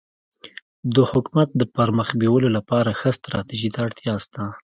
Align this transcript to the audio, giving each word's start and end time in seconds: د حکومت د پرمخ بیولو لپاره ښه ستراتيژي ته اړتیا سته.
د 0.95 0.97
حکومت 1.11 1.49
د 1.55 1.61
پرمخ 1.75 2.09
بیولو 2.21 2.49
لپاره 2.57 2.97
ښه 2.99 3.09
ستراتيژي 3.19 3.69
ته 3.75 3.79
اړتیا 3.87 4.13
سته. 4.25 4.41